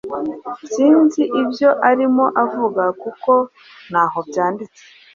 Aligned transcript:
sinzi 0.71 1.21
ibyo 1.41 1.69
arimo 1.89 2.25
avuga 2.43 2.83
kuko 3.01 3.31
ntaho 3.89 4.17
byanditse 4.29 4.81